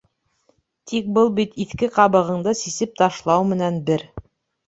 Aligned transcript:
Тик 0.91 1.09
был 1.17 1.27
бит 1.39 1.51
иҫке 1.65 1.89
ҡабығыңды 1.97 2.55
сисеп 2.61 2.95
ташлау 3.03 3.45
менән 3.51 3.77
бер. 3.91 4.07